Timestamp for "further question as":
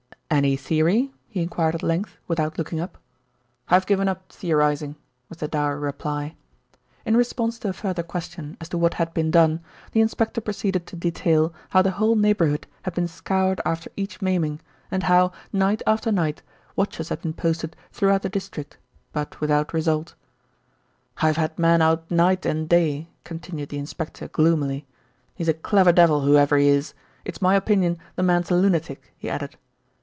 7.73-8.69